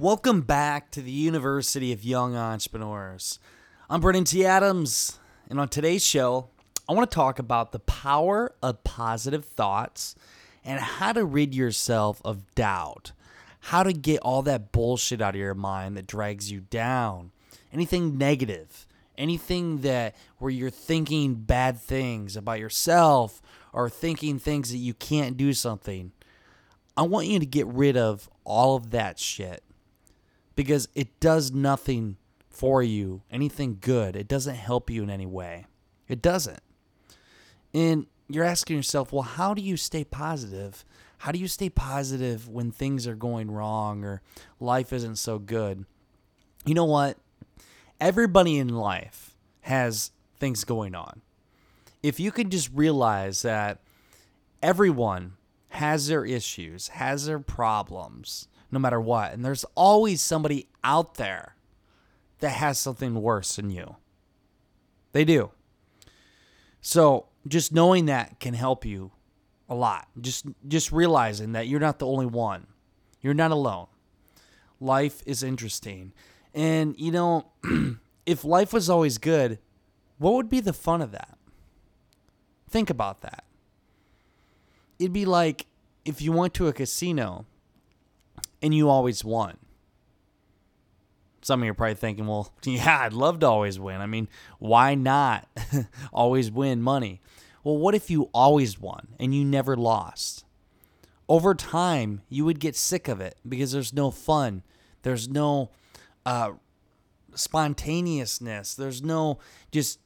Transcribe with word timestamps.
Welcome 0.00 0.42
back 0.42 0.92
to 0.92 1.02
the 1.02 1.10
University 1.10 1.92
of 1.92 2.04
Young 2.04 2.36
Entrepreneurs. 2.36 3.40
I'm 3.90 4.00
Brandon 4.00 4.22
T. 4.22 4.46
Adams, 4.46 5.18
and 5.50 5.58
on 5.58 5.68
today's 5.68 6.06
show, 6.06 6.50
I 6.88 6.92
want 6.92 7.10
to 7.10 7.14
talk 7.16 7.40
about 7.40 7.72
the 7.72 7.80
power 7.80 8.54
of 8.62 8.84
positive 8.84 9.44
thoughts 9.44 10.14
and 10.64 10.78
how 10.78 11.14
to 11.14 11.24
rid 11.24 11.52
yourself 11.52 12.22
of 12.24 12.54
doubt, 12.54 13.10
how 13.58 13.82
to 13.82 13.92
get 13.92 14.20
all 14.20 14.42
that 14.42 14.70
bullshit 14.70 15.20
out 15.20 15.34
of 15.34 15.40
your 15.40 15.54
mind 15.54 15.96
that 15.96 16.06
drags 16.06 16.48
you 16.48 16.60
down, 16.60 17.32
anything 17.72 18.16
negative, 18.16 18.86
anything 19.16 19.78
that 19.78 20.14
where 20.38 20.52
you're 20.52 20.70
thinking 20.70 21.34
bad 21.34 21.76
things 21.76 22.36
about 22.36 22.60
yourself 22.60 23.42
or 23.72 23.90
thinking 23.90 24.38
things 24.38 24.70
that 24.70 24.78
you 24.78 24.94
can't 24.94 25.36
do 25.36 25.52
something. 25.52 26.12
I 26.96 27.02
want 27.02 27.26
you 27.26 27.40
to 27.40 27.46
get 27.46 27.66
rid 27.66 27.96
of 27.96 28.30
all 28.44 28.76
of 28.76 28.90
that 28.92 29.18
shit 29.18 29.64
because 30.58 30.88
it 30.96 31.20
does 31.20 31.52
nothing 31.52 32.16
for 32.50 32.82
you, 32.82 33.22
anything 33.30 33.78
good. 33.80 34.16
It 34.16 34.26
doesn't 34.26 34.56
help 34.56 34.90
you 34.90 35.04
in 35.04 35.08
any 35.08 35.24
way. 35.24 35.66
It 36.08 36.20
doesn't. 36.20 36.58
And 37.72 38.06
you're 38.28 38.42
asking 38.42 38.76
yourself, 38.76 39.12
well, 39.12 39.22
how 39.22 39.54
do 39.54 39.62
you 39.62 39.76
stay 39.76 40.02
positive? 40.02 40.84
How 41.18 41.30
do 41.30 41.38
you 41.38 41.46
stay 41.46 41.70
positive 41.70 42.48
when 42.48 42.72
things 42.72 43.06
are 43.06 43.14
going 43.14 43.52
wrong 43.52 44.02
or 44.02 44.20
life 44.58 44.92
isn't 44.92 45.18
so 45.18 45.38
good? 45.38 45.84
You 46.66 46.74
know 46.74 46.86
what? 46.86 47.18
Everybody 48.00 48.58
in 48.58 48.70
life 48.70 49.36
has 49.60 50.10
things 50.40 50.64
going 50.64 50.96
on. 50.96 51.22
If 52.02 52.18
you 52.18 52.32
can 52.32 52.50
just 52.50 52.68
realize 52.74 53.42
that 53.42 53.78
everyone 54.60 55.34
has 55.68 56.08
their 56.08 56.24
issues, 56.24 56.88
has 56.88 57.26
their 57.26 57.38
problems, 57.38 58.48
no 58.70 58.78
matter 58.78 59.00
what. 59.00 59.32
And 59.32 59.44
there's 59.44 59.64
always 59.74 60.20
somebody 60.20 60.68
out 60.84 61.14
there 61.14 61.54
that 62.40 62.50
has 62.50 62.78
something 62.78 63.14
worse 63.14 63.56
than 63.56 63.70
you. 63.70 63.96
They 65.12 65.24
do. 65.24 65.50
So 66.80 67.26
just 67.46 67.72
knowing 67.72 68.06
that 68.06 68.40
can 68.40 68.54
help 68.54 68.84
you 68.84 69.12
a 69.68 69.74
lot. 69.74 70.08
Just 70.20 70.46
just 70.66 70.92
realizing 70.92 71.52
that 71.52 71.66
you're 71.68 71.80
not 71.80 71.98
the 71.98 72.06
only 72.06 72.26
one. 72.26 72.66
You're 73.20 73.34
not 73.34 73.50
alone. 73.50 73.86
Life 74.80 75.22
is 75.26 75.42
interesting. 75.42 76.12
And 76.54 76.98
you 76.98 77.10
know, 77.10 77.46
if 78.26 78.44
life 78.44 78.72
was 78.72 78.88
always 78.88 79.18
good, 79.18 79.58
what 80.18 80.34
would 80.34 80.48
be 80.48 80.60
the 80.60 80.72
fun 80.72 81.02
of 81.02 81.12
that? 81.12 81.36
Think 82.70 82.90
about 82.90 83.22
that. 83.22 83.44
It'd 84.98 85.12
be 85.12 85.24
like 85.24 85.66
if 86.04 86.22
you 86.22 86.32
went 86.32 86.54
to 86.54 86.68
a 86.68 86.72
casino 86.72 87.46
and 88.62 88.74
you 88.74 88.88
always 88.88 89.24
won. 89.24 89.56
Some 91.42 91.60
of 91.60 91.66
you 91.66 91.70
are 91.70 91.74
probably 91.74 91.94
thinking, 91.94 92.26
well, 92.26 92.52
yeah, 92.64 93.00
I'd 93.00 93.12
love 93.12 93.40
to 93.40 93.46
always 93.46 93.78
win. 93.78 94.00
I 94.00 94.06
mean, 94.06 94.28
why 94.58 94.94
not 94.94 95.48
always 96.12 96.50
win 96.50 96.82
money? 96.82 97.20
Well, 97.64 97.76
what 97.76 97.94
if 97.94 98.10
you 98.10 98.30
always 98.32 98.80
won 98.80 99.08
and 99.18 99.34
you 99.34 99.44
never 99.44 99.76
lost? 99.76 100.44
Over 101.28 101.54
time, 101.54 102.22
you 102.28 102.44
would 102.44 102.58
get 102.58 102.74
sick 102.74 103.06
of 103.06 103.20
it 103.20 103.36
because 103.46 103.72
there's 103.72 103.92
no 103.92 104.10
fun. 104.10 104.62
There's 105.02 105.28
no 105.28 105.70
uh, 106.24 106.52
spontaneousness. 107.34 108.74
There's 108.74 109.02
no 109.02 109.38
just 109.70 110.00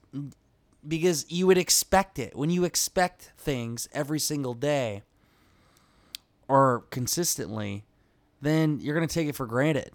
because 0.87 1.25
you 1.31 1.47
would 1.47 1.59
expect 1.59 2.19
it. 2.19 2.37
When 2.37 2.51
you 2.51 2.65
expect 2.65 3.33
things 3.37 3.89
every 3.93 4.19
single 4.19 4.55
day 4.55 5.03
or 6.49 6.85
consistently, 6.91 7.85
then 8.43 8.81
you're 8.81 8.95
going 8.95 9.09
to 9.09 9.15
take 9.15 9.29
it 9.29 9.37
for 9.37 9.47
granted. 9.47 9.93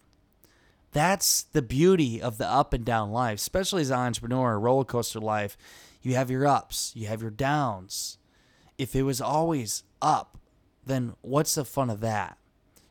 That's 0.94 1.44
the 1.44 1.62
beauty 1.62 2.22
of 2.22 2.38
the 2.38 2.48
up 2.48 2.74
and 2.74 2.84
down 2.84 3.12
life, 3.12 3.38
especially 3.38 3.82
as 3.82 3.92
an 3.92 4.00
entrepreneur, 4.00 4.58
roller 4.58 4.86
coaster 4.86 5.20
life. 5.20 5.58
You 6.02 6.16
have 6.16 6.32
your 6.32 6.48
ups, 6.48 6.94
you 6.96 7.08
have 7.08 7.22
your 7.22 7.30
downs. 7.30 8.18
If 8.78 8.96
it 8.96 9.04
was 9.04 9.22
always 9.22 9.84
up, 10.02 10.38
then 10.86 11.16
what's 11.22 11.56
the 11.56 11.66
fun 11.66 11.90
of 11.90 12.00
that? 12.00 12.38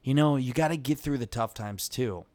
You 0.04 0.14
know, 0.14 0.36
you 0.36 0.52
got 0.52 0.68
to 0.68 0.76
get 0.76 1.00
through 1.00 1.18
the 1.18 1.26
tough 1.26 1.54
times 1.54 1.88
too. 1.88 2.26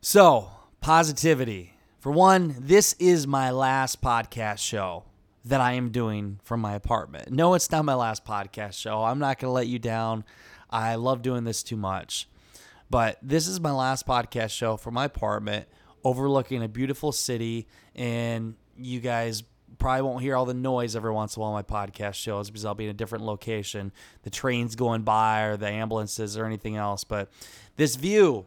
So, 0.00 0.50
positivity. 0.80 1.74
For 2.00 2.10
one, 2.10 2.56
this 2.58 2.94
is 2.94 3.26
my 3.26 3.50
last 3.50 4.00
podcast 4.00 4.58
show 4.58 5.04
that 5.44 5.60
I 5.60 5.72
am 5.72 5.90
doing 5.90 6.40
from 6.42 6.60
my 6.60 6.74
apartment. 6.74 7.30
No, 7.30 7.54
it's 7.54 7.70
not 7.70 7.84
my 7.84 7.94
last 7.94 8.24
podcast 8.24 8.74
show. 8.74 9.04
I'm 9.04 9.18
not 9.18 9.38
going 9.38 9.48
to 9.48 9.52
let 9.52 9.66
you 9.68 9.78
down. 9.78 10.24
I 10.76 10.96
love 10.96 11.22
doing 11.22 11.44
this 11.44 11.62
too 11.62 11.78
much. 11.78 12.28
But 12.90 13.18
this 13.22 13.48
is 13.48 13.60
my 13.60 13.72
last 13.72 14.06
podcast 14.06 14.50
show 14.50 14.76
for 14.76 14.90
my 14.90 15.06
apartment 15.06 15.66
overlooking 16.04 16.62
a 16.62 16.68
beautiful 16.68 17.12
city. 17.12 17.66
And 17.94 18.56
you 18.76 19.00
guys 19.00 19.42
probably 19.78 20.02
won't 20.02 20.20
hear 20.20 20.36
all 20.36 20.44
the 20.44 20.52
noise 20.52 20.94
every 20.94 21.12
once 21.12 21.34
in 21.34 21.40
a 21.40 21.42
while 21.42 21.54
on 21.54 21.56
my 21.56 21.62
podcast 21.62 22.14
shows 22.14 22.50
because 22.50 22.66
I'll 22.66 22.74
be 22.74 22.84
in 22.84 22.90
a 22.90 22.94
different 22.94 23.24
location. 23.24 23.90
The 24.24 24.28
trains 24.28 24.76
going 24.76 25.00
by 25.00 25.44
or 25.44 25.56
the 25.56 25.66
ambulances 25.66 26.36
or 26.36 26.44
anything 26.44 26.76
else. 26.76 27.04
But 27.04 27.30
this 27.76 27.96
view 27.96 28.46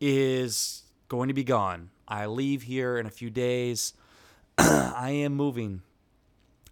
is 0.00 0.84
going 1.08 1.28
to 1.28 1.34
be 1.34 1.44
gone. 1.44 1.90
I 2.08 2.24
leave 2.24 2.62
here 2.62 2.96
in 2.96 3.04
a 3.04 3.10
few 3.10 3.28
days. 3.28 3.92
I 4.58 5.10
am 5.10 5.34
moving. 5.34 5.82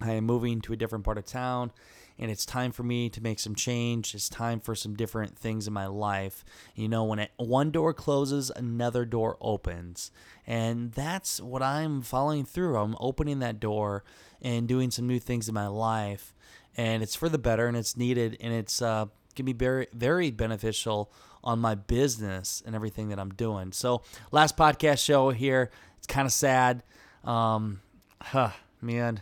I 0.01 0.13
am 0.13 0.25
moving 0.25 0.61
to 0.61 0.73
a 0.73 0.75
different 0.75 1.05
part 1.05 1.19
of 1.19 1.25
town 1.25 1.73
and 2.19 2.29
it's 2.29 2.45
time 2.45 2.71
for 2.71 2.83
me 2.83 3.09
to 3.09 3.23
make 3.23 3.39
some 3.39 3.55
change. 3.55 4.13
It's 4.13 4.27
time 4.27 4.59
for 4.59 4.75
some 4.75 4.95
different 4.95 5.39
things 5.39 5.67
in 5.67 5.73
my 5.73 5.87
life. 5.87 6.43
You 6.75 6.89
know, 6.89 7.05
when 7.05 7.19
it, 7.19 7.31
one 7.37 7.71
door 7.71 7.93
closes, 7.93 8.51
another 8.53 9.05
door 9.05 9.37
opens. 9.39 10.11
And 10.45 10.91
that's 10.91 11.39
what 11.39 11.63
I'm 11.63 12.01
following 12.01 12.43
through. 12.43 12.77
I'm 12.77 12.97
opening 12.99 13.39
that 13.39 13.59
door 13.59 14.03
and 14.41 14.67
doing 14.67 14.91
some 14.91 15.07
new 15.07 15.19
things 15.19 15.47
in 15.47 15.55
my 15.55 15.67
life. 15.67 16.33
And 16.75 17.01
it's 17.01 17.15
for 17.15 17.29
the 17.29 17.37
better 17.37 17.67
and 17.67 17.77
it's 17.77 17.95
needed 17.95 18.37
and 18.41 18.53
it's 18.53 18.81
uh, 18.81 19.05
can 19.39 19.45
be 19.45 19.53
very, 19.53 19.87
very 19.93 20.31
beneficial 20.31 21.11
on 21.43 21.59
my 21.59 21.73
business 21.73 22.61
and 22.65 22.75
everything 22.75 23.07
that 23.09 23.19
I'm 23.19 23.33
doing. 23.33 23.71
So, 23.71 24.01
last 24.31 24.57
podcast 24.57 25.03
show 25.03 25.29
here. 25.29 25.71
It's 25.97 26.07
kind 26.07 26.25
of 26.25 26.33
sad. 26.33 26.83
Um, 27.23 27.79
huh, 28.21 28.51
man. 28.81 29.21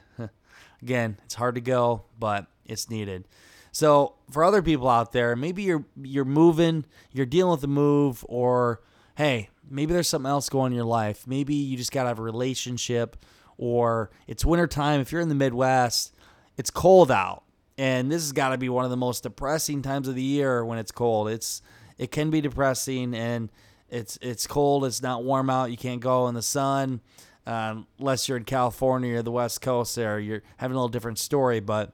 Again, 0.81 1.17
it's 1.25 1.35
hard 1.35 1.55
to 1.55 1.61
go, 1.61 2.03
but 2.17 2.47
it's 2.67 2.89
needed. 2.89 3.27
So 3.71 4.15
for 4.31 4.43
other 4.43 4.61
people 4.61 4.89
out 4.89 5.11
there, 5.11 5.35
maybe 5.35 5.63
you're 5.63 5.85
you're 6.01 6.25
moving, 6.25 6.85
you're 7.11 7.25
dealing 7.25 7.51
with 7.51 7.61
the 7.61 7.67
move, 7.67 8.25
or 8.27 8.81
hey, 9.15 9.49
maybe 9.69 9.93
there's 9.93 10.07
something 10.07 10.29
else 10.29 10.49
going 10.49 10.71
in 10.71 10.75
your 10.75 10.85
life. 10.85 11.25
Maybe 11.27 11.55
you 11.55 11.77
just 11.77 11.91
gotta 11.91 12.07
have 12.09 12.19
a 12.19 12.23
relationship, 12.23 13.17
or 13.57 14.09
it's 14.27 14.45
wintertime. 14.45 14.99
If 14.99 15.11
you're 15.11 15.21
in 15.21 15.29
the 15.29 15.35
Midwest, 15.35 16.15
it's 16.57 16.69
cold 16.69 17.11
out. 17.11 17.43
And 17.77 18.11
this 18.11 18.23
has 18.23 18.31
got 18.31 18.49
to 18.49 18.57
be 18.57 18.69
one 18.69 18.85
of 18.85 18.89
the 18.89 18.97
most 18.97 19.21
depressing 19.21 19.83
times 19.83 20.07
of 20.07 20.15
the 20.15 20.23
year 20.23 20.65
when 20.65 20.79
it's 20.79 20.91
cold. 20.91 21.29
It's 21.29 21.61
it 21.97 22.11
can 22.11 22.29
be 22.29 22.41
depressing 22.41 23.13
and 23.13 23.51
it's 23.89 24.17
it's 24.21 24.47
cold. 24.47 24.85
It's 24.85 25.01
not 25.01 25.23
warm 25.23 25.49
out. 25.49 25.71
You 25.71 25.77
can't 25.77 26.01
go 26.01 26.27
in 26.27 26.35
the 26.35 26.41
sun 26.41 27.01
uh, 27.45 27.75
unless 27.99 28.27
you're 28.27 28.37
in 28.37 28.43
California 28.43 29.17
or 29.17 29.21
the 29.21 29.31
West 29.31 29.61
Coast. 29.61 29.95
There, 29.95 30.19
you're 30.19 30.41
having 30.57 30.75
a 30.75 30.79
little 30.79 30.89
different 30.89 31.19
story. 31.19 31.59
But 31.59 31.93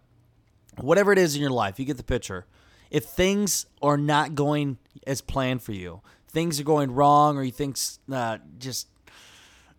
whatever 0.80 1.12
it 1.12 1.18
is 1.18 1.36
in 1.36 1.42
your 1.42 1.52
life, 1.52 1.80
you 1.80 1.86
get 1.86 1.98
the 1.98 2.04
picture. 2.04 2.46
If 2.90 3.06
things 3.06 3.66
are 3.82 3.98
not 3.98 4.36
going 4.36 4.78
as 5.08 5.22
planned 5.22 5.62
for 5.64 5.72
you, 5.72 6.02
things 6.28 6.60
are 6.60 6.64
going 6.64 6.92
wrong, 6.92 7.38
or 7.38 7.44
you 7.44 7.52
think 7.52 7.78
uh, 8.12 8.38
just 8.58 8.88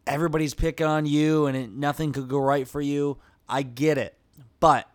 everybody's 0.06 0.54
picking 0.54 0.86
on 0.86 1.06
you 1.06 1.46
and 1.46 1.56
it, 1.56 1.70
nothing 1.70 2.12
could 2.12 2.28
go 2.28 2.38
right 2.38 2.66
for 2.66 2.80
you, 2.80 3.18
I 3.48 3.62
get 3.62 3.98
it. 3.98 4.16
But 4.60 4.88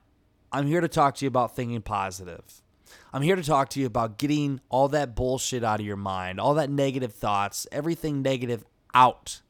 I'm 0.52 0.68
here 0.68 0.82
to 0.82 0.88
talk 0.88 1.16
to 1.16 1.26
you 1.26 1.28
about 1.28 1.56
thinking 1.56 1.82
positive. 1.82 2.44
I'm 3.14 3.22
here 3.22 3.36
to 3.36 3.44
talk 3.44 3.70
to 3.70 3.80
you 3.80 3.86
about 3.86 4.18
getting 4.18 4.62
all 4.70 4.88
that 4.90 5.16
bullshit 5.16 5.64
out 5.64 5.80
of 5.80 5.86
your 5.86 5.96
mind, 5.96 6.40
all 6.40 6.56
that 6.56 6.70
negative 6.70 7.14
thoughts, 7.14 7.68
everything 7.72 8.22
negative 8.22 8.64
out, 8.94 9.42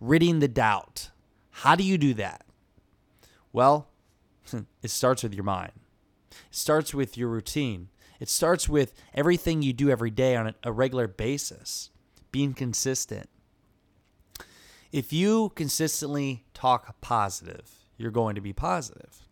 ridding 0.00 0.38
the 0.40 0.48
doubt. 0.48 1.10
How 1.50 1.74
do 1.74 1.82
you 1.82 1.98
do 1.98 2.14
that? 2.14 2.44
Well, 3.52 3.88
it 4.82 4.90
starts 4.90 5.22
with 5.22 5.34
your 5.34 5.44
mind. 5.44 5.72
It 6.30 6.36
starts 6.50 6.94
with 6.94 7.16
your 7.16 7.28
routine. 7.28 7.88
It 8.20 8.28
starts 8.28 8.68
with 8.68 8.94
everything 9.14 9.62
you 9.62 9.72
do 9.72 9.90
every 9.90 10.10
day 10.10 10.36
on 10.36 10.54
a 10.62 10.72
regular 10.72 11.06
basis, 11.06 11.90
being 12.32 12.54
consistent. 12.54 13.28
If 14.92 15.12
you 15.12 15.52
consistently 15.54 16.44
talk 16.54 17.00
positive, 17.00 17.70
you're 17.98 18.10
going 18.10 18.34
to 18.34 18.40
be 18.40 18.52
positive. 18.52 19.26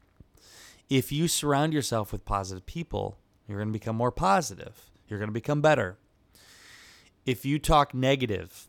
If 0.91 1.11
you 1.11 1.29
surround 1.29 1.73
yourself 1.73 2.13
with 2.13 2.25
positive 2.25 2.67
people, 2.67 3.17
you're 3.49 3.59
going 3.59 3.69
to 3.69 3.79
become 3.79 3.97
more 3.97 4.13
positive. 4.13 4.91
You're 5.09 5.19
going 5.19 5.29
to 5.29 5.33
become 5.33 5.63
better. 5.63 5.97
If 7.25 7.47
you 7.47 7.59
talk 7.59 7.95
negative, 7.95 8.69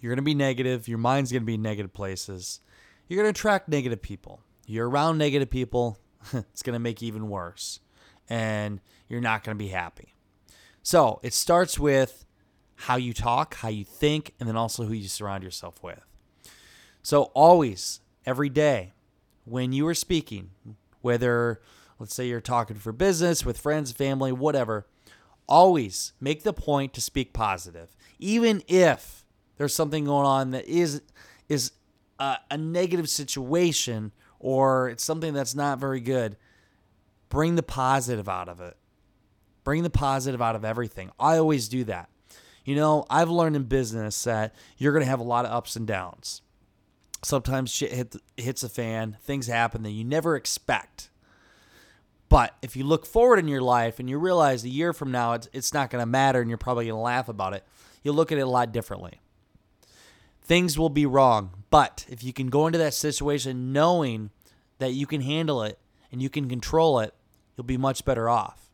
you're 0.00 0.10
going 0.10 0.16
to 0.16 0.22
be 0.22 0.34
negative. 0.34 0.88
Your 0.88 0.98
mind's 0.98 1.32
going 1.32 1.42
to 1.42 1.46
be 1.46 1.54
in 1.54 1.62
negative 1.62 1.92
places. 1.92 2.60
You're 3.08 3.22
going 3.22 3.32
to 3.32 3.38
attract 3.38 3.68
negative 3.68 4.00
people. 4.00 4.40
You're 4.66 4.88
around 4.88 5.18
negative 5.18 5.50
people, 5.50 5.98
it's 6.32 6.62
going 6.62 6.74
to 6.74 6.80
make 6.80 7.02
even 7.02 7.28
worse. 7.28 7.80
And 8.28 8.80
you're 9.08 9.20
not 9.20 9.44
going 9.44 9.56
to 9.56 9.64
be 9.64 9.70
happy. 9.70 10.14
So 10.82 11.20
it 11.22 11.32
starts 11.32 11.78
with 11.78 12.24
how 12.74 12.96
you 12.96 13.12
talk, 13.12 13.54
how 13.56 13.68
you 13.68 13.84
think, 13.84 14.34
and 14.38 14.48
then 14.48 14.56
also 14.56 14.84
who 14.84 14.92
you 14.92 15.08
surround 15.08 15.42
yourself 15.42 15.82
with. 15.82 16.04
So 17.02 17.24
always, 17.34 18.00
every 18.24 18.48
day, 18.48 18.92
when 19.44 19.72
you 19.72 19.86
are 19.86 19.94
speaking, 19.94 20.50
whether 21.00 21.60
let's 21.98 22.14
say 22.14 22.26
you're 22.26 22.40
talking 22.40 22.76
for 22.76 22.92
business, 22.92 23.44
with 23.44 23.58
friends, 23.58 23.92
family, 23.92 24.32
whatever, 24.32 24.86
always 25.48 26.12
make 26.20 26.42
the 26.42 26.52
point 26.52 26.92
to 26.94 27.00
speak 27.00 27.32
positive. 27.32 27.96
Even 28.18 28.62
if 28.68 29.24
there's 29.56 29.74
something 29.74 30.04
going 30.04 30.26
on 30.26 30.50
that 30.50 30.66
is 30.66 31.02
is 31.48 31.72
a, 32.18 32.38
a 32.50 32.56
negative 32.56 33.08
situation 33.08 34.12
or 34.38 34.88
it's 34.88 35.04
something 35.04 35.34
that's 35.34 35.54
not 35.54 35.78
very 35.78 36.00
good, 36.00 36.36
bring 37.28 37.56
the 37.56 37.62
positive 37.62 38.28
out 38.28 38.48
of 38.48 38.60
it. 38.60 38.76
Bring 39.64 39.82
the 39.82 39.90
positive 39.90 40.40
out 40.40 40.54
of 40.54 40.64
everything. 40.64 41.10
I 41.18 41.38
always 41.38 41.68
do 41.68 41.84
that. 41.84 42.08
You 42.64 42.76
know, 42.76 43.04
I've 43.10 43.30
learned 43.30 43.56
in 43.56 43.64
business 43.64 44.24
that 44.24 44.54
you're 44.78 44.92
going 44.92 45.04
to 45.04 45.10
have 45.10 45.20
a 45.20 45.24
lot 45.24 45.44
of 45.44 45.52
ups 45.52 45.76
and 45.76 45.86
downs. 45.86 46.42
Sometimes 47.22 47.70
shit 47.72 47.92
hit, 47.92 48.16
hits 48.36 48.62
a 48.62 48.68
fan, 48.68 49.16
things 49.22 49.46
happen 49.46 49.82
that 49.82 49.90
you 49.90 50.04
never 50.04 50.36
expect. 50.36 51.10
But 52.28 52.54
if 52.62 52.76
you 52.76 52.84
look 52.84 53.06
forward 53.06 53.38
in 53.38 53.48
your 53.48 53.60
life 53.60 53.98
and 53.98 54.10
you 54.10 54.18
realize 54.18 54.64
a 54.64 54.68
year 54.68 54.92
from 54.92 55.12
now 55.12 55.32
it's, 55.34 55.48
it's 55.52 55.74
not 55.74 55.90
going 55.90 56.02
to 56.02 56.06
matter 56.06 56.40
and 56.40 56.48
you're 56.48 56.58
probably 56.58 56.86
going 56.86 56.96
to 56.96 57.00
laugh 57.00 57.28
about 57.28 57.52
it, 57.52 57.64
you'll 58.02 58.14
look 58.14 58.32
at 58.32 58.38
it 58.38 58.42
a 58.42 58.46
lot 58.46 58.72
differently. 58.72 59.20
Things 60.46 60.78
will 60.78 60.90
be 60.90 61.06
wrong, 61.06 61.64
but 61.70 62.06
if 62.08 62.22
you 62.22 62.32
can 62.32 62.50
go 62.50 62.68
into 62.68 62.78
that 62.78 62.94
situation 62.94 63.72
knowing 63.72 64.30
that 64.78 64.92
you 64.92 65.04
can 65.04 65.20
handle 65.20 65.64
it 65.64 65.76
and 66.12 66.22
you 66.22 66.30
can 66.30 66.48
control 66.48 67.00
it, 67.00 67.14
you'll 67.56 67.64
be 67.64 67.76
much 67.76 68.04
better 68.04 68.28
off. 68.28 68.70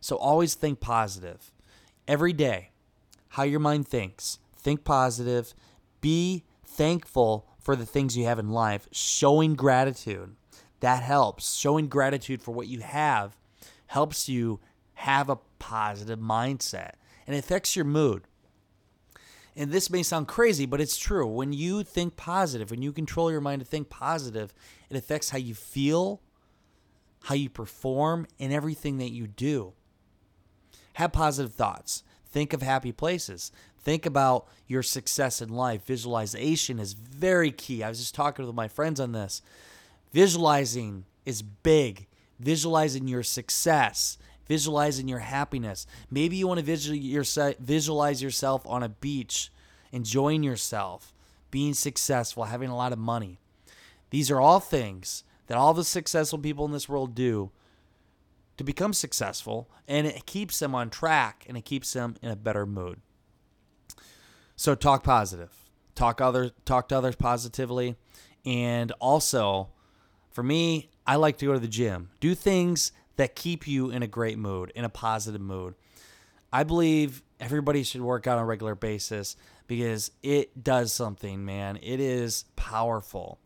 So 0.00 0.16
always 0.16 0.54
think 0.54 0.80
positive. 0.80 1.52
Every 2.08 2.32
day, 2.32 2.70
how 3.28 3.44
your 3.44 3.60
mind 3.60 3.86
thinks. 3.86 4.40
Think 4.56 4.82
positive. 4.82 5.54
Be 6.00 6.42
thankful 6.64 7.46
for 7.60 7.76
the 7.76 7.86
things 7.86 8.16
you 8.16 8.24
have 8.24 8.40
in 8.40 8.50
life. 8.50 8.88
Showing 8.90 9.54
gratitude. 9.54 10.34
That 10.80 11.04
helps. 11.04 11.54
Showing 11.54 11.86
gratitude 11.86 12.42
for 12.42 12.52
what 12.52 12.66
you 12.66 12.80
have 12.80 13.36
helps 13.86 14.28
you 14.28 14.58
have 14.94 15.28
a 15.28 15.38
positive 15.60 16.18
mindset 16.18 16.94
and 17.28 17.36
it 17.36 17.38
affects 17.38 17.76
your 17.76 17.84
mood. 17.84 18.24
And 19.56 19.72
this 19.72 19.88
may 19.88 20.02
sound 20.02 20.28
crazy, 20.28 20.66
but 20.66 20.82
it's 20.82 20.98
true. 20.98 21.26
When 21.26 21.52
you 21.54 21.82
think 21.82 22.16
positive, 22.16 22.70
when 22.70 22.82
you 22.82 22.92
control 22.92 23.32
your 23.32 23.40
mind 23.40 23.60
to 23.60 23.66
think 23.66 23.88
positive, 23.88 24.52
it 24.90 24.96
affects 24.96 25.30
how 25.30 25.38
you 25.38 25.54
feel, 25.54 26.20
how 27.24 27.34
you 27.34 27.48
perform, 27.48 28.26
and 28.38 28.52
everything 28.52 28.98
that 28.98 29.12
you 29.12 29.26
do. 29.26 29.72
Have 30.94 31.12
positive 31.12 31.54
thoughts. 31.54 32.02
Think 32.26 32.52
of 32.52 32.60
happy 32.60 32.92
places. 32.92 33.50
Think 33.80 34.04
about 34.04 34.46
your 34.66 34.82
success 34.82 35.40
in 35.40 35.48
life. 35.48 35.86
Visualization 35.86 36.78
is 36.78 36.92
very 36.92 37.50
key. 37.50 37.82
I 37.82 37.88
was 37.88 37.98
just 37.98 38.14
talking 38.14 38.44
with 38.44 38.54
my 38.54 38.68
friends 38.68 39.00
on 39.00 39.12
this. 39.12 39.40
Visualizing 40.12 41.06
is 41.24 41.40
big. 41.40 42.06
Visualizing 42.38 43.08
your 43.08 43.22
success, 43.22 44.18
visualizing 44.46 45.08
your 45.08 45.20
happiness. 45.20 45.86
Maybe 46.10 46.36
you 46.36 46.48
want 46.48 46.64
to 46.64 47.54
visualize 47.58 48.22
yourself 48.22 48.66
on 48.66 48.82
a 48.82 48.88
beach, 48.88 49.50
enjoying 49.92 50.42
yourself, 50.42 51.14
being 51.50 51.74
successful, 51.74 52.44
having 52.44 52.70
a 52.70 52.76
lot 52.76 52.92
of 52.92 52.98
money. 52.98 53.40
These 54.10 54.30
are 54.30 54.40
all 54.40 54.60
things 54.60 55.24
that 55.46 55.58
all 55.58 55.74
the 55.74 55.84
successful 55.84 56.38
people 56.38 56.64
in 56.64 56.72
this 56.72 56.88
world 56.88 57.14
do 57.14 57.50
to 58.56 58.64
become 58.64 58.92
successful, 58.92 59.68
and 59.86 60.06
it 60.06 60.26
keeps 60.26 60.58
them 60.58 60.74
on 60.74 60.90
track 60.90 61.44
and 61.46 61.56
it 61.56 61.64
keeps 61.64 61.92
them 61.92 62.16
in 62.22 62.30
a 62.30 62.36
better 62.36 62.66
mood. 62.66 63.00
So 64.56 64.74
talk 64.74 65.04
positive. 65.04 65.52
Talk 65.94 66.20
other 66.20 66.50
talk 66.64 66.88
to 66.88 66.96
others 66.96 67.16
positively. 67.16 67.96
And 68.44 68.92
also, 69.00 69.68
for 70.30 70.42
me, 70.42 70.88
I 71.06 71.16
like 71.16 71.36
to 71.38 71.46
go 71.46 71.52
to 71.52 71.58
the 71.58 71.68
gym. 71.68 72.10
Do 72.20 72.34
things 72.34 72.92
that 73.16 73.34
keep 73.34 73.66
you 73.66 73.90
in 73.90 74.02
a 74.02 74.06
great 74.06 74.38
mood, 74.38 74.72
in 74.74 74.84
a 74.84 74.88
positive 74.88 75.40
mood. 75.40 75.74
I 76.52 76.62
believe 76.62 77.22
everybody 77.40 77.82
should 77.82 78.00
work 78.00 78.26
out 78.26 78.38
on 78.38 78.44
a 78.44 78.46
regular 78.46 78.74
basis 78.74 79.36
because 79.66 80.10
it 80.22 80.62
does 80.62 80.92
something, 80.92 81.44
man. 81.44 81.78
It 81.82 82.00
is 82.00 82.44
powerful. 82.54 83.38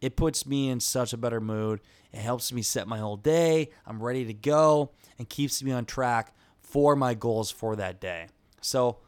It 0.00 0.16
puts 0.16 0.46
me 0.46 0.68
in 0.68 0.80
such 0.80 1.12
a 1.12 1.16
better 1.16 1.40
mood. 1.40 1.80
It 2.12 2.18
helps 2.18 2.52
me 2.52 2.62
set 2.62 2.86
my 2.86 2.98
whole 2.98 3.16
day. 3.16 3.70
I'm 3.86 4.02
ready 4.02 4.24
to 4.26 4.34
go 4.34 4.90
and 5.18 5.28
keeps 5.28 5.62
me 5.62 5.72
on 5.72 5.86
track 5.86 6.34
for 6.60 6.94
my 6.96 7.14
goals 7.14 7.50
for 7.50 7.76
that 7.76 8.00
day. 8.00 8.26
So, 8.60 8.98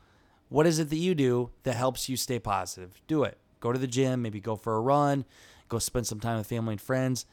what 0.49 0.67
is 0.67 0.79
it 0.79 0.91
that 0.91 0.97
you 0.97 1.15
do 1.15 1.51
that 1.65 1.75
helps 1.75 2.09
you 2.09 2.17
stay 2.17 2.39
positive? 2.39 3.01
Do 3.07 3.25
it. 3.25 3.39
Go 3.61 3.73
to 3.73 3.79
the 3.79 3.87
gym, 3.87 4.23
maybe 4.23 4.41
go 4.41 4.57
for 4.57 4.77
a 4.77 4.81
run, 4.81 5.25
go 5.69 5.79
spend 5.79 6.07
some 6.07 6.21
time 6.21 6.39
with 6.39 6.47
family 6.47 6.75
and 6.75 6.81
friends 6.81 7.27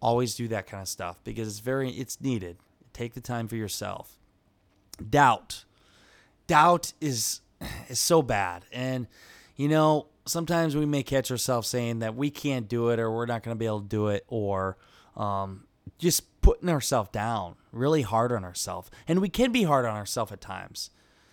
always 0.00 0.34
do 0.34 0.48
that 0.48 0.66
kind 0.66 0.82
of 0.82 0.88
stuff 0.88 1.18
because 1.24 1.48
it's 1.48 1.58
very 1.58 1.90
it's 1.90 2.20
needed. 2.20 2.58
Take 2.92 3.14
the 3.14 3.20
time 3.20 3.48
for 3.48 3.56
yourself. 3.56 4.18
Doubt. 5.10 5.64
Doubt 6.46 6.92
is 7.00 7.40
is 7.88 8.00
so 8.00 8.22
bad. 8.22 8.64
And 8.72 9.06
you 9.56 9.68
know 9.68 10.06
sometimes 10.26 10.74
we 10.74 10.86
may 10.86 11.02
catch 11.02 11.30
ourselves 11.30 11.68
saying 11.68 12.00
that 12.00 12.16
we 12.16 12.30
can't 12.30 12.68
do 12.68 12.88
it 12.88 12.98
or 12.98 13.10
we're 13.10 13.26
not 13.26 13.42
going 13.42 13.54
to 13.54 13.58
be 13.58 13.66
able 13.66 13.80
to 13.80 13.86
do 13.86 14.08
it 14.08 14.24
or 14.26 14.76
um, 15.16 15.64
just 15.98 16.40
putting 16.40 16.68
ourselves 16.68 17.10
down 17.10 17.54
really 17.72 18.02
hard 18.02 18.32
on 18.32 18.44
ourselves 18.44 18.90
and 19.06 19.20
we 19.20 19.28
can 19.28 19.52
be 19.52 19.62
hard 19.62 19.84
on 19.84 19.96
ourselves 19.96 20.32
at 20.32 20.40
times. 20.40 20.90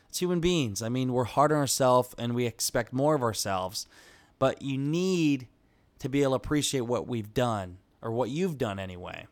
It's 0.10 0.20
human 0.20 0.40
beings. 0.40 0.82
I 0.82 0.90
mean 0.90 1.12
we're 1.12 1.24
hard 1.24 1.52
on 1.52 1.58
ourselves 1.58 2.14
and 2.18 2.36
we 2.36 2.46
expect 2.46 2.94
more 2.94 3.16
of 3.16 3.24
ourselves 3.24 3.88
but 4.40 4.62
you 4.62 4.78
need 4.78 5.48
to 6.00 6.10
be 6.10 6.22
able 6.22 6.34
to 6.34 6.36
appreciate 6.36 6.82
what 6.82 7.08
we've 7.08 7.34
done 7.34 7.78
or 8.04 8.12
what 8.12 8.30
you've 8.30 8.58
done 8.60 8.78
anyway. 8.78 9.26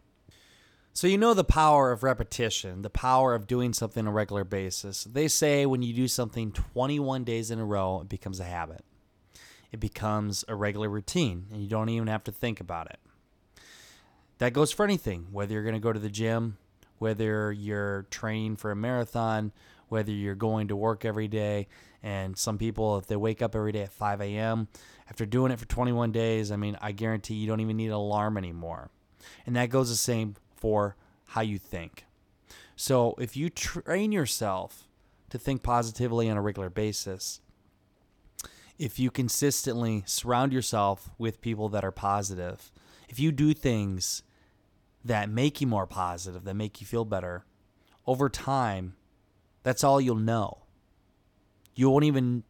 So, 0.94 1.08
you 1.08 1.18
know 1.18 1.34
the 1.34 1.44
power 1.44 1.92
of 1.92 2.04
repetition, 2.04 2.82
the 2.82 2.90
power 2.90 3.34
of 3.34 3.48
doing 3.48 3.72
something 3.72 4.06
on 4.06 4.12
a 4.12 4.12
regular 4.12 4.44
basis. 4.44 5.06
They 5.06 5.28
say 5.28 5.66
when 5.66 5.82
you 5.82 5.94
do 5.94 6.08
something 6.08 6.52
21 6.52 7.24
days 7.24 7.50
in 7.50 7.60
a 7.60 7.66
row, 7.66 8.02
it 8.02 8.10
becomes 8.10 8.40
a 8.40 8.46
habit. 8.46 8.84
It 9.72 9.80
becomes 9.80 10.44
a 10.50 10.56
regular 10.56 10.90
routine, 10.90 11.46
and 11.52 11.62
you 11.62 11.70
don't 11.70 11.88
even 11.88 12.08
have 12.08 12.26
to 12.26 12.32
think 12.32 12.60
about 12.60 12.88
it. 12.88 13.00
That 14.40 14.52
goes 14.52 14.74
for 14.74 14.84
anything, 14.84 15.28
whether 15.32 15.54
you're 15.54 15.64
going 15.64 15.76
to 15.76 15.80
go 15.80 15.94
to 15.94 16.00
the 16.00 16.10
gym, 16.10 16.58
whether 16.98 17.54
you're 17.54 18.06
training 18.10 18.58
for 18.58 18.72
a 18.72 18.76
marathon, 18.76 19.54
whether 19.88 20.12
you're 20.12 20.36
going 20.36 20.68
to 20.70 20.76
work 20.76 21.06
every 21.06 21.28
day. 21.28 21.68
And 22.04 22.38
some 22.38 22.58
people, 22.58 22.98
if 22.98 23.08
they 23.08 23.16
wake 23.16 23.42
up 23.42 23.56
every 23.56 23.72
day 23.72 23.84
at 23.84 23.94
5 23.94 24.22
a.m., 24.22 24.68
after 25.08 25.26
doing 25.26 25.52
it 25.52 25.60
for 25.60 25.66
21 25.66 26.12
days, 26.12 26.52
I 26.52 26.56
mean, 26.56 26.78
I 26.82 26.94
guarantee 26.94 27.36
you 27.36 27.48
don't 27.48 27.60
even 27.60 27.78
need 27.78 27.88
an 27.88 27.94
alarm 27.94 28.38
anymore. 28.38 28.90
And 29.46 29.56
that 29.56 29.70
goes 29.70 29.90
the 29.90 29.96
same 29.96 30.36
for 30.56 30.96
how 31.28 31.42
you 31.42 31.60
think. 31.60 32.06
So 32.76 33.16
if 33.20 33.38
you 33.38 33.50
train 33.50 34.12
yourself 34.12 34.88
to 35.30 35.38
think 35.38 35.64
positively 35.64 36.30
on 36.30 36.38
a 36.38 36.42
regular 36.42 36.70
basis, 36.70 37.42
if 38.80 39.00
you 39.00 39.12
consistently 39.12 40.04
surround 40.08 40.52
yourself 40.54 41.12
with 41.20 41.42
people 41.42 41.70
that 41.70 41.84
are 41.84 41.92
positive, 41.92 42.72
if 43.10 43.20
you 43.20 43.32
do 43.32 43.54
things 43.54 44.24
that 45.06 45.30
make 45.30 45.62
you 45.62 45.68
more 45.68 45.86
positive, 45.86 46.44
that 46.46 46.56
make 46.56 46.82
you 46.82 46.88
feel 46.88 47.06
better, 47.06 47.46
over 48.08 48.30
time, 48.30 48.96
that's 49.64 49.84
all 49.84 50.02
you'll 50.02 50.16
know. 50.16 50.60
You 51.76 51.90
won't 51.90 52.06
even 52.06 52.44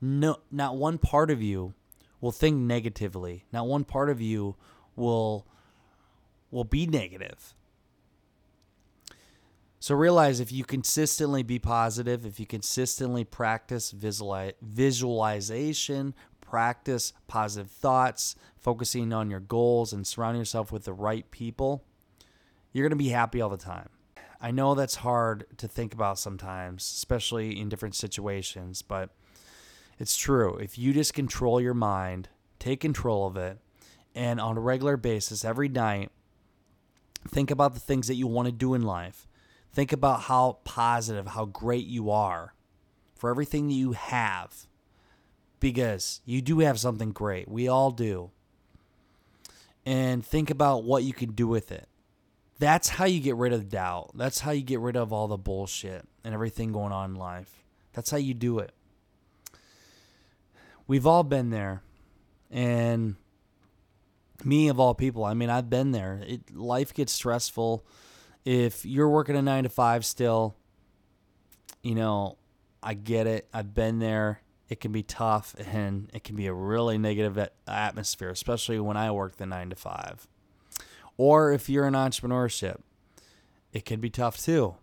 know, 0.00 0.38
not 0.50 0.76
one 0.76 0.98
part 0.98 1.30
of 1.30 1.42
you 1.42 1.74
will 2.20 2.32
think 2.32 2.56
negatively. 2.56 3.44
Not 3.52 3.66
one 3.66 3.84
part 3.84 4.10
of 4.10 4.20
you 4.20 4.56
will 4.94 5.46
will 6.50 6.64
be 6.64 6.86
negative. 6.86 7.54
So 9.78 9.94
realize 9.94 10.40
if 10.40 10.50
you 10.50 10.64
consistently 10.64 11.42
be 11.42 11.58
positive, 11.58 12.24
if 12.24 12.40
you 12.40 12.46
consistently 12.46 13.24
practice 13.24 13.90
visualization, 13.90 16.14
practice 16.40 17.12
positive 17.28 17.70
thoughts, 17.70 18.36
focusing 18.56 19.12
on 19.12 19.30
your 19.30 19.40
goals 19.40 19.92
and 19.92 20.06
surround 20.06 20.38
yourself 20.38 20.72
with 20.72 20.84
the 20.84 20.92
right 20.92 21.30
people, 21.30 21.84
you're 22.72 22.84
going 22.84 22.96
to 22.96 22.96
be 22.96 23.10
happy 23.10 23.40
all 23.40 23.50
the 23.50 23.56
time. 23.56 23.88
I 24.40 24.50
know 24.50 24.74
that's 24.74 24.96
hard 24.96 25.46
to 25.58 25.66
think 25.66 25.94
about 25.94 26.18
sometimes, 26.18 26.82
especially 26.82 27.58
in 27.58 27.68
different 27.68 27.94
situations, 27.94 28.82
but 28.82 29.10
it's 29.98 30.16
true. 30.16 30.56
If 30.56 30.78
you 30.78 30.92
just 30.92 31.14
control 31.14 31.60
your 31.60 31.74
mind, 31.74 32.28
take 32.58 32.80
control 32.80 33.26
of 33.26 33.36
it, 33.36 33.58
and 34.14 34.40
on 34.40 34.56
a 34.56 34.60
regular 34.60 34.96
basis, 34.96 35.44
every 35.44 35.68
night, 35.68 36.10
think 37.28 37.50
about 37.50 37.74
the 37.74 37.80
things 37.80 38.08
that 38.08 38.14
you 38.14 38.26
want 38.26 38.46
to 38.46 38.52
do 38.52 38.74
in 38.74 38.82
life. 38.82 39.26
Think 39.72 39.92
about 39.92 40.22
how 40.22 40.58
positive, 40.64 41.28
how 41.28 41.44
great 41.44 41.86
you 41.86 42.10
are 42.10 42.54
for 43.14 43.30
everything 43.30 43.68
that 43.68 43.74
you 43.74 43.92
have, 43.92 44.66
because 45.60 46.20
you 46.24 46.42
do 46.42 46.60
have 46.60 46.78
something 46.78 47.12
great. 47.12 47.48
We 47.48 47.68
all 47.68 47.90
do. 47.90 48.30
And 49.84 50.24
think 50.24 50.50
about 50.50 50.84
what 50.84 51.04
you 51.04 51.12
can 51.12 51.32
do 51.32 51.46
with 51.46 51.70
it. 51.70 51.88
That's 52.58 52.88
how 52.88 53.04
you 53.04 53.20
get 53.20 53.36
rid 53.36 53.52
of 53.52 53.68
doubt. 53.68 54.12
That's 54.14 54.40
how 54.40 54.50
you 54.50 54.62
get 54.62 54.80
rid 54.80 54.96
of 54.96 55.12
all 55.12 55.28
the 55.28 55.36
bullshit 55.36 56.06
and 56.24 56.32
everything 56.32 56.72
going 56.72 56.92
on 56.92 57.10
in 57.10 57.16
life. 57.16 57.62
That's 57.92 58.10
how 58.10 58.16
you 58.16 58.34
do 58.34 58.58
it. 58.58 58.72
We've 60.86 61.06
all 61.06 61.22
been 61.22 61.50
there. 61.50 61.82
And 62.50 63.16
me, 64.44 64.68
of 64.68 64.78
all 64.78 64.94
people, 64.94 65.24
I 65.24 65.34
mean, 65.34 65.50
I've 65.50 65.68
been 65.68 65.92
there. 65.92 66.22
It, 66.26 66.54
life 66.54 66.94
gets 66.94 67.12
stressful. 67.12 67.84
If 68.44 68.86
you're 68.86 69.08
working 69.08 69.36
a 69.36 69.42
nine 69.42 69.64
to 69.64 69.68
five 69.68 70.04
still, 70.04 70.54
you 71.82 71.94
know, 71.94 72.38
I 72.82 72.94
get 72.94 73.26
it. 73.26 73.48
I've 73.52 73.74
been 73.74 73.98
there. 73.98 74.40
It 74.68 74.80
can 74.80 74.92
be 74.92 75.02
tough 75.02 75.54
and 75.58 76.10
it 76.12 76.24
can 76.24 76.36
be 76.36 76.46
a 76.46 76.52
really 76.52 76.98
negative 76.98 77.48
atmosphere, 77.66 78.30
especially 78.30 78.80
when 78.80 78.96
I 78.96 79.10
work 79.10 79.36
the 79.36 79.46
nine 79.46 79.70
to 79.70 79.76
five. 79.76 80.26
Or 81.16 81.52
if 81.52 81.68
you're 81.68 81.86
in 81.86 81.94
entrepreneurship, 81.94 82.80
it 83.72 83.84
can 83.84 84.00
be 84.00 84.10
tough 84.10 84.38
too. 84.38 84.76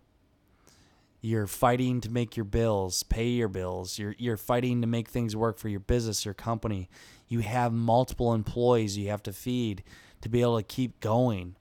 You're 1.20 1.46
fighting 1.46 2.00
to 2.02 2.10
make 2.10 2.36
your 2.36 2.44
bills, 2.44 3.02
pay 3.02 3.28
your 3.28 3.48
bills. 3.48 3.98
You're 3.98 4.14
you're 4.18 4.36
fighting 4.36 4.82
to 4.82 4.86
make 4.86 5.08
things 5.08 5.34
work 5.34 5.58
for 5.58 5.68
your 5.68 5.80
business, 5.80 6.24
your 6.24 6.34
company. 6.34 6.90
You 7.28 7.40
have 7.40 7.72
multiple 7.72 8.34
employees 8.34 8.98
you 8.98 9.08
have 9.08 9.22
to 9.22 9.32
feed 9.32 9.82
to 10.20 10.28
be 10.28 10.42
able 10.42 10.58
to 10.58 10.62
keep 10.62 11.00
going. 11.00 11.56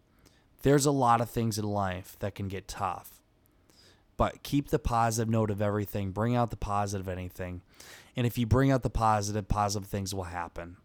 There's 0.64 0.86
a 0.86 0.92
lot 0.92 1.22
of 1.22 1.30
things 1.30 1.58
in 1.58 1.66
life 1.66 2.18
that 2.20 2.36
can 2.36 2.48
get 2.48 2.68
tough. 2.68 3.22
But 4.18 4.44
keep 4.44 4.70
the 4.70 4.80
positive 4.80 5.30
note 5.30 5.50
of 5.50 5.62
everything. 5.62 6.12
Bring 6.12 6.36
out 6.36 6.50
the 6.50 6.58
positive 6.58 7.08
anything. 7.08 7.62
And 8.16 8.28
if 8.28 8.38
you 8.38 8.46
bring 8.46 8.72
out 8.72 8.84
the 8.84 8.90
positive, 8.90 9.48
positive 9.48 9.90
things 9.90 10.14
will 10.14 10.24
happen. 10.24 10.78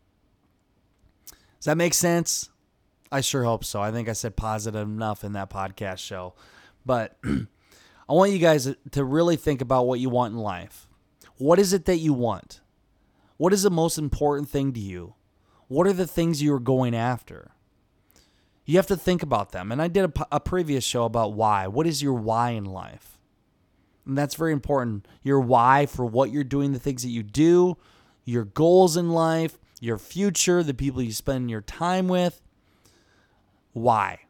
Does 1.59 1.66
that 1.66 1.76
make 1.76 1.95
sense? 1.95 2.49
I 3.11 3.21
sure 3.21 3.45
hope 3.45 3.65
so. 3.65 3.81
I 3.81 3.91
think 3.91 4.09
I 4.09 4.12
said 4.12 4.37
positive 4.37 4.87
enough 4.87 5.25
in 5.25 5.33
that 5.33 5.50
podcast 5.50 5.99
show. 5.99 6.35
But 6.85 7.19
I 7.25 8.12
want 8.12 8.33
you 8.33 8.38
guys 8.38 8.75
to 8.93 9.05
really 9.05 9.37
think 9.37 9.61
about 9.61 9.87
what 9.87 10.00
you 10.00 10.11
want 10.11 10.35
in 10.35 10.41
life. 10.41 10.87
What 11.37 11.59
is 11.59 11.73
it 11.73 11.85
that 11.87 11.99
you 11.99 12.12
want? 12.12 12.61
What 13.37 13.53
is 13.53 13.62
the 13.62 13.71
most 13.71 13.99
important 13.99 14.49
thing 14.49 14.73
to 14.73 14.81
you? 14.81 15.15
What 15.69 15.87
are 15.87 15.93
the 15.93 16.07
things 16.07 16.43
you 16.43 16.53
are 16.55 16.61
going 16.61 16.95
after? 16.95 17.53
You 18.65 18.77
have 18.77 18.87
to 18.88 18.97
think 18.97 19.23
about 19.23 19.53
them. 19.53 19.71
And 19.71 19.81
I 19.81 19.88
did 19.88 20.05
a, 20.05 20.37
a 20.37 20.41
previous 20.41 20.85
show 20.85 21.05
about 21.05 21.35
why. 21.35 21.67
What 21.69 21.87
is 21.87 22.03
your 22.03 22.15
why 22.15 22.50
in 22.50 22.65
life? 22.65 23.19
And 24.05 24.17
that's 24.17 24.35
very 24.35 24.53
important. 24.53 25.07
Your 25.23 25.41
why 25.41 25.87
for 25.87 26.05
what 26.05 26.31
you're 26.31 26.45
doing, 26.45 26.73
the 26.73 26.79
things 26.79 27.03
that 27.03 27.11
you 27.11 27.23
do, 27.23 27.77
your 28.25 28.45
goals 28.45 28.97
in 28.97 29.11
life, 29.11 29.59
your 29.81 29.99
future, 29.99 30.62
the 30.62 30.75
people 30.75 31.00
you 31.00 31.12
spend 31.12 31.50
your 31.50 31.61
time 31.61 32.09
with 32.09 32.43
why. 33.73 34.21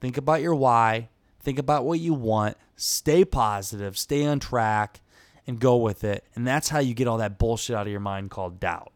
Think 0.00 0.16
about 0.16 0.42
your 0.42 0.54
why. 0.54 1.08
Think 1.40 1.58
about 1.58 1.84
what 1.84 2.00
you 2.00 2.14
want. 2.14 2.56
Stay 2.76 3.24
positive, 3.24 3.96
stay 3.96 4.26
on 4.26 4.40
track, 4.40 5.00
and 5.46 5.58
go 5.60 5.76
with 5.76 6.04
it. 6.04 6.24
And 6.34 6.46
that's 6.46 6.68
how 6.68 6.80
you 6.80 6.92
get 6.92 7.06
all 7.06 7.18
that 7.18 7.38
bullshit 7.38 7.76
out 7.76 7.86
of 7.86 7.90
your 7.90 8.00
mind 8.00 8.30
called 8.30 8.60
doubt. 8.60 8.92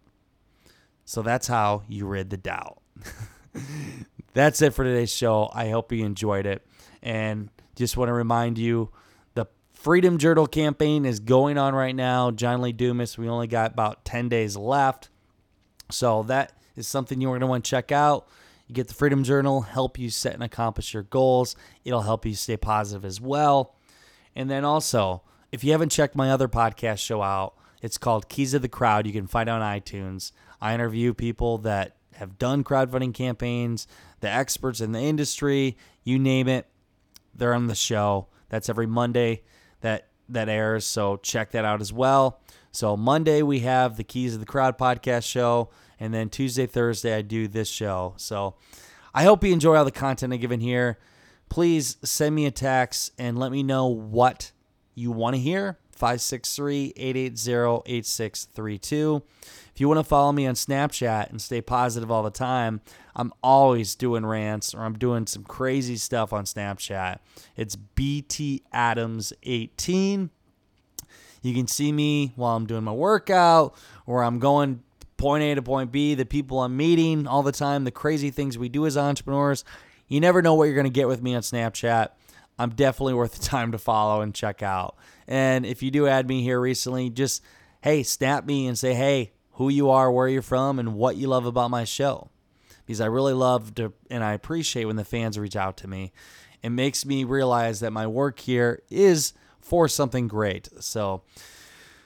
So 1.04 1.22
that's 1.22 1.46
how 1.46 1.82
you 1.88 2.06
rid 2.06 2.30
the 2.30 2.36
doubt. 2.36 2.80
that's 4.34 4.62
it 4.62 4.74
for 4.74 4.84
today's 4.84 5.12
show. 5.12 5.50
I 5.52 5.70
hope 5.70 5.92
you 5.92 6.04
enjoyed 6.04 6.46
it. 6.46 6.66
And 7.02 7.50
just 7.74 7.96
want 7.96 8.08
to 8.10 8.12
remind 8.12 8.58
you 8.58 8.90
the 9.34 9.46
Freedom 9.72 10.18
Journal 10.18 10.46
campaign 10.46 11.04
is 11.04 11.20
going 11.20 11.56
on 11.56 11.74
right 11.74 11.94
now. 11.94 12.30
John 12.30 12.60
Lee 12.60 12.72
Dumas, 12.72 13.16
we 13.16 13.28
only 13.28 13.46
got 13.46 13.72
about 13.72 14.04
10 14.04 14.28
days 14.28 14.56
left. 14.56 15.08
So 15.90 16.22
that 16.24 16.52
is 16.76 16.86
something 16.86 17.20
you're 17.20 17.30
going 17.30 17.40
to 17.40 17.46
want 17.46 17.64
to 17.64 17.70
check 17.70 17.90
out. 17.90 18.28
You 18.70 18.74
get 18.74 18.86
the 18.86 18.94
Freedom 18.94 19.24
Journal, 19.24 19.62
help 19.62 19.98
you 19.98 20.10
set 20.10 20.34
and 20.34 20.44
accomplish 20.44 20.94
your 20.94 21.02
goals. 21.02 21.56
It'll 21.84 22.02
help 22.02 22.24
you 22.24 22.36
stay 22.36 22.56
positive 22.56 23.04
as 23.04 23.20
well. 23.20 23.74
And 24.36 24.48
then 24.48 24.64
also, 24.64 25.22
if 25.50 25.64
you 25.64 25.72
haven't 25.72 25.88
checked 25.88 26.14
my 26.14 26.30
other 26.30 26.46
podcast 26.46 26.98
show 26.98 27.20
out, 27.20 27.54
it's 27.82 27.98
called 27.98 28.28
Keys 28.28 28.54
of 28.54 28.62
the 28.62 28.68
Crowd. 28.68 29.08
You 29.08 29.12
can 29.12 29.26
find 29.26 29.48
it 29.48 29.52
on 29.52 29.60
iTunes. 29.60 30.30
I 30.60 30.72
interview 30.72 31.14
people 31.14 31.58
that 31.58 31.96
have 32.14 32.38
done 32.38 32.62
crowdfunding 32.62 33.12
campaigns, 33.12 33.88
the 34.20 34.28
experts 34.28 34.80
in 34.80 34.92
the 34.92 35.00
industry, 35.00 35.76
you 36.04 36.20
name 36.20 36.46
it. 36.46 36.68
They're 37.34 37.54
on 37.54 37.66
the 37.66 37.74
show. 37.74 38.28
That's 38.50 38.68
every 38.68 38.86
Monday 38.86 39.42
that 39.80 40.06
that 40.28 40.48
airs, 40.48 40.86
so 40.86 41.16
check 41.16 41.50
that 41.50 41.64
out 41.64 41.80
as 41.80 41.92
well. 41.92 42.40
So 42.70 42.96
Monday 42.96 43.42
we 43.42 43.60
have 43.60 43.96
the 43.96 44.04
Keys 44.04 44.34
of 44.34 44.38
the 44.38 44.46
Crowd 44.46 44.78
podcast 44.78 45.28
show. 45.28 45.70
And 46.00 46.12
then 46.12 46.30
Tuesday, 46.30 46.66
Thursday, 46.66 47.14
I 47.14 47.22
do 47.22 47.46
this 47.46 47.68
show. 47.68 48.14
So 48.16 48.54
I 49.14 49.24
hope 49.24 49.44
you 49.44 49.52
enjoy 49.52 49.76
all 49.76 49.84
the 49.84 49.92
content 49.92 50.32
I 50.32 50.36
give 50.36 50.50
in 50.50 50.60
here. 50.60 50.98
Please 51.50 51.98
send 52.02 52.34
me 52.34 52.46
a 52.46 52.50
text 52.50 53.12
and 53.18 53.38
let 53.38 53.52
me 53.52 53.62
know 53.62 53.86
what 53.86 54.52
you 54.94 55.12
want 55.12 55.36
to 55.36 55.40
hear. 55.40 55.78
563 55.90 56.94
880 56.96 57.82
8632. 57.84 59.22
If 59.74 59.80
you 59.80 59.86
want 59.86 59.98
to 59.98 60.04
follow 60.04 60.32
me 60.32 60.46
on 60.46 60.54
Snapchat 60.54 61.28
and 61.28 61.42
stay 61.42 61.60
positive 61.60 62.10
all 62.10 62.22
the 62.22 62.30
time, 62.30 62.80
I'm 63.14 63.34
always 63.42 63.94
doing 63.94 64.24
rants 64.24 64.74
or 64.74 64.80
I'm 64.80 64.96
doing 64.96 65.26
some 65.26 65.44
crazy 65.44 65.96
stuff 65.96 66.32
on 66.32 66.44
Snapchat. 66.44 67.18
It's 67.54 67.76
BT 67.76 68.62
Adams 68.72 69.34
18. 69.42 70.30
You 71.42 71.54
can 71.54 71.66
see 71.66 71.92
me 71.92 72.32
while 72.34 72.56
I'm 72.56 72.66
doing 72.66 72.84
my 72.84 72.92
workout 72.92 73.74
or 74.06 74.22
I'm 74.22 74.38
going 74.38 74.82
point 75.20 75.44
A 75.44 75.54
to 75.54 75.62
point 75.62 75.92
B, 75.92 76.14
the 76.14 76.24
people 76.24 76.62
I'm 76.62 76.76
meeting 76.76 77.26
all 77.26 77.42
the 77.42 77.52
time, 77.52 77.84
the 77.84 77.90
crazy 77.90 78.30
things 78.30 78.56
we 78.56 78.68
do 78.68 78.86
as 78.86 78.96
entrepreneurs. 78.96 79.64
You 80.08 80.18
never 80.18 80.42
know 80.42 80.54
what 80.54 80.64
you're 80.64 80.74
going 80.74 80.84
to 80.84 80.90
get 80.90 81.08
with 81.08 81.22
me 81.22 81.34
on 81.34 81.42
Snapchat. 81.42 82.08
I'm 82.58 82.70
definitely 82.70 83.14
worth 83.14 83.34
the 83.34 83.44
time 83.44 83.72
to 83.72 83.78
follow 83.78 84.22
and 84.22 84.34
check 84.34 84.62
out. 84.62 84.96
And 85.28 85.64
if 85.64 85.82
you 85.82 85.90
do 85.90 86.06
add 86.08 86.26
me 86.26 86.42
here 86.42 86.60
recently, 86.60 87.10
just 87.10 87.42
hey, 87.82 88.02
snap 88.02 88.44
me 88.44 88.66
and 88.66 88.78
say, 88.78 88.94
hey, 88.94 89.32
who 89.52 89.68
you 89.68 89.90
are, 89.90 90.10
where 90.10 90.28
you're 90.28 90.42
from, 90.42 90.78
and 90.78 90.94
what 90.94 91.16
you 91.16 91.28
love 91.28 91.46
about 91.46 91.70
my 91.70 91.84
show. 91.84 92.30
Because 92.86 93.00
I 93.00 93.06
really 93.06 93.32
love 93.32 93.74
to, 93.76 93.92
and 94.10 94.24
I 94.24 94.32
appreciate 94.32 94.86
when 94.86 94.96
the 94.96 95.04
fans 95.04 95.38
reach 95.38 95.56
out 95.56 95.76
to 95.78 95.88
me. 95.88 96.12
It 96.62 96.70
makes 96.70 97.06
me 97.06 97.24
realize 97.24 97.80
that 97.80 97.92
my 97.92 98.06
work 98.06 98.40
here 98.40 98.82
is 98.90 99.32
for 99.60 99.86
something 99.88 100.28
great. 100.28 100.68
So, 100.80 101.22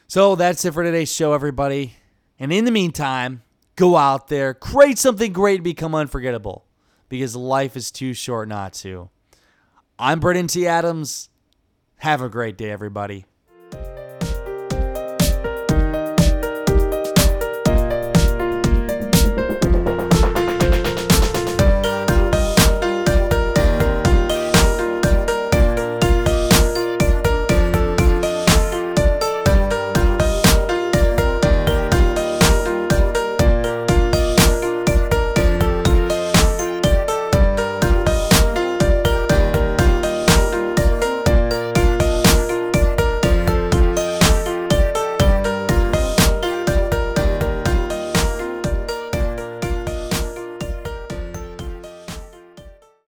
so 0.06 0.36
that's 0.36 0.64
it 0.64 0.74
for 0.74 0.82
today's 0.82 1.12
show, 1.12 1.32
everybody. 1.32 1.96
And 2.38 2.52
in 2.52 2.64
the 2.64 2.70
meantime, 2.70 3.42
go 3.76 3.96
out 3.96 4.28
there, 4.28 4.54
create 4.54 4.98
something 4.98 5.32
great, 5.32 5.56
and 5.56 5.64
become 5.64 5.94
unforgettable 5.94 6.64
because 7.08 7.36
life 7.36 7.76
is 7.76 7.90
too 7.90 8.12
short 8.12 8.48
not 8.48 8.72
to. 8.74 9.10
I'm 9.98 10.20
Brandon 10.20 10.48
T. 10.48 10.66
Adams. 10.66 11.28
Have 11.98 12.20
a 12.20 12.28
great 12.28 12.58
day, 12.58 12.70
everybody. 12.70 13.24